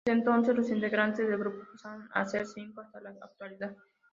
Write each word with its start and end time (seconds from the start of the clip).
Desde 0.03 0.17
entonces 0.17 0.55
los 0.55 0.71
integrantes 0.71 1.27
del 1.27 1.37
grupo 1.37 1.63
pasaron 1.73 2.09
a 2.11 2.25
ser 2.25 2.47
cinco, 2.47 2.81
hasta 2.81 2.99
la 3.01 3.11
actualidad. 3.11 3.77